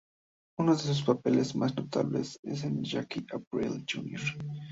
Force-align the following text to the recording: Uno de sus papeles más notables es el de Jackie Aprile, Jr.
Uno 0.57 0.71
de 0.73 0.79
sus 0.79 1.03
papeles 1.03 1.55
más 1.55 1.75
notables 1.75 2.39
es 2.41 2.63
el 2.63 2.77
de 2.81 2.89
Jackie 2.89 3.23
Aprile, 3.33 3.85
Jr. 3.87 4.19